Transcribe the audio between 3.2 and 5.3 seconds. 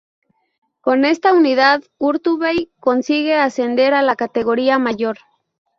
ascender a la categoría mayor.